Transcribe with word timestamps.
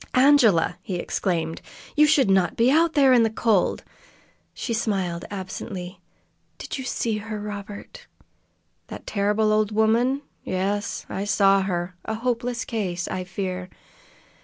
"Angela!" 0.15 0.79
he 0.81 0.95
exclaimed. 0.95 1.61
"You 1.95 2.07
should 2.07 2.27
not 2.27 2.55
be 2.55 2.71
out 2.71 2.93
there 2.93 3.13
in 3.13 3.21
the 3.21 3.29
cold!" 3.29 3.83
She 4.51 4.73
smiled 4.73 5.25
absently. 5.29 6.01
"Did 6.57 6.79
you 6.79 6.85
see 6.85 7.19
her, 7.19 7.39
Robert?" 7.39 8.07
"That 8.87 9.05
terrible 9.05 9.51
old 9.51 9.71
woman? 9.71 10.23
Yes, 10.43 11.05
I 11.07 11.25
saw 11.25 11.61
her. 11.61 11.93
A 12.03 12.15
hopeless 12.15 12.65
case, 12.65 13.07
I 13.09 13.23
fear." 13.23 13.69